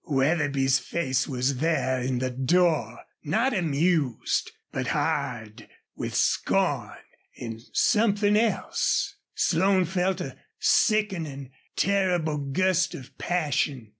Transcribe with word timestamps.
Wetherby's 0.09 0.79
face 0.79 1.27
was 1.27 1.57
there 1.57 2.01
in 2.01 2.17
the 2.17 2.31
door, 2.31 3.01
not 3.23 3.53
amused, 3.55 4.49
but 4.71 4.87
hard 4.87 5.69
with 5.95 6.15
scorn 6.15 6.97
and 7.39 7.61
something 7.71 8.35
else. 8.35 9.15
Slone 9.35 9.85
felt 9.85 10.19
a 10.19 10.39
sickening, 10.57 11.51
terrible 11.75 12.39
gust 12.39 12.95
of 12.95 13.15
passion. 13.19 13.89